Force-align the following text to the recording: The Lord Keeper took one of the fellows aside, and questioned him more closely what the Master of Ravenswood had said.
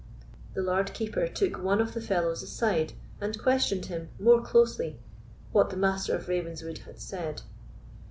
The 0.55 0.63
Lord 0.63 0.95
Keeper 0.95 1.27
took 1.27 1.61
one 1.61 1.79
of 1.79 1.93
the 1.93 2.01
fellows 2.01 2.41
aside, 2.41 2.93
and 3.19 3.37
questioned 3.37 3.85
him 3.85 4.09
more 4.19 4.41
closely 4.41 4.97
what 5.51 5.69
the 5.69 5.77
Master 5.77 6.15
of 6.15 6.27
Ravenswood 6.27 6.79
had 6.79 6.99
said. 6.99 7.43